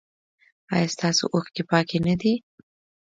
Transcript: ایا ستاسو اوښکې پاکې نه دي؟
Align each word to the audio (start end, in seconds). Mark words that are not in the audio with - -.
ایا 0.73 0.87
ستاسو 0.95 1.23
اوښکې 1.33 1.63
پاکې 1.69 1.97
نه 2.07 2.15
دي؟ 2.21 2.33